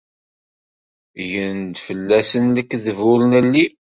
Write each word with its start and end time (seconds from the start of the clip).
Gren-d 1.29 1.75
fell-asen 1.85 2.45
lekdeb 2.55 2.97
ur 3.11 3.19
nelli. 3.31 3.65